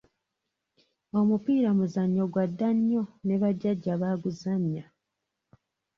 Omupiira 1.19 1.69
muzannyo 1.77 2.23
gwa 2.31 2.45
dda 2.51 2.69
nnyo 2.77 3.03
ne 3.25 3.35
bajjajja 3.41 3.93
baaguzannya. 4.01 4.85